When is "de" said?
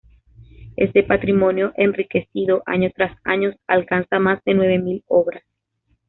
4.45-4.55